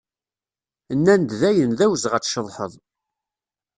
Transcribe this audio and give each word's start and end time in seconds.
Nnan-d 0.97 1.31
daɣen 1.39 1.71
d 1.77 1.79
awezɣi 1.85 2.15
ad 2.17 2.23
tceḍḥeḍ. 2.23 2.73